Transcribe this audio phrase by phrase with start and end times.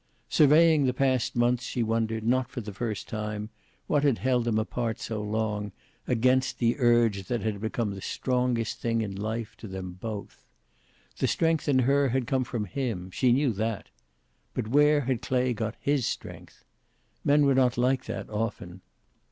[0.29, 3.51] Surveying the past months she wondered, not for the first time,
[3.85, 5.71] what had held them apart so long,
[6.07, 10.43] against the urge that had become the strongest thing in life to them both.
[11.19, 13.11] The strength in her had come from him.
[13.11, 13.89] She knew that.
[14.55, 16.65] But where had Clay got his strength?
[17.23, 18.81] Men were not like that, often.